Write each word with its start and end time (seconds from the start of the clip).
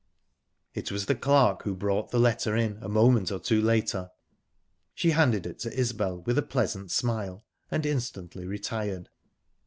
It 0.73 0.91
was 0.91 1.05
the 1.05 1.13
clerk 1.13 1.61
who 1.61 1.75
brought 1.75 2.09
the 2.09 2.17
letter 2.19 2.55
in, 2.55 2.79
a 2.81 2.89
moment 2.89 3.31
or 3.31 3.37
two 3.37 3.61
later. 3.61 4.09
She 4.95 5.11
handed 5.11 5.45
it 5.45 5.59
to 5.59 5.79
Isbel 5.79 6.21
with 6.23 6.39
a 6.39 6.41
pleasant 6.41 6.89
smile, 6.89 7.45
and 7.69 7.85
instantly 7.85 8.47
retired. 8.47 9.09